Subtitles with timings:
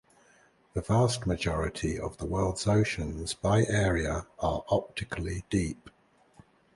[0.73, 5.91] The vast majority of the world’s oceans by area are optically deep.